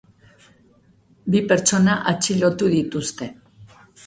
Bi 1.35 1.41
pertsona 1.51 1.99
atxilotu 2.13 2.71
dituzte. 2.77 3.31